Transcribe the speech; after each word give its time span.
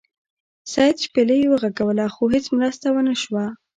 سید 0.71 0.95
شپیلۍ 1.05 1.41
وغږوله 1.47 2.05
خو 2.13 2.23
هیڅ 2.33 2.45
مرسته 2.57 2.87
ونه 2.91 3.15
شوه. 3.21 3.45